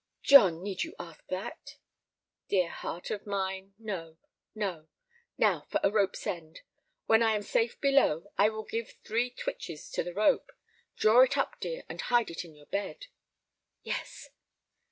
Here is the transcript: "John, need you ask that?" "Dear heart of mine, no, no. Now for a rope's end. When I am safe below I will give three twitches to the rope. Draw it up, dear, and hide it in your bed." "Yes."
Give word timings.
"John, 0.23 0.63
need 0.63 0.81
you 0.83 0.95
ask 0.97 1.27
that?" 1.27 1.75
"Dear 2.47 2.71
heart 2.71 3.11
of 3.11 3.27
mine, 3.27 3.75
no, 3.77 4.17
no. 4.55 4.87
Now 5.37 5.67
for 5.69 5.79
a 5.83 5.91
rope's 5.91 6.25
end. 6.25 6.61
When 7.05 7.21
I 7.21 7.35
am 7.35 7.43
safe 7.43 7.79
below 7.79 8.31
I 8.35 8.49
will 8.49 8.63
give 8.63 8.97
three 9.03 9.29
twitches 9.29 9.91
to 9.91 10.03
the 10.03 10.15
rope. 10.15 10.51
Draw 10.95 11.21
it 11.21 11.37
up, 11.37 11.59
dear, 11.59 11.83
and 11.87 12.01
hide 12.01 12.31
it 12.31 12.43
in 12.43 12.55
your 12.55 12.65
bed." 12.65 13.05
"Yes." 13.83 14.31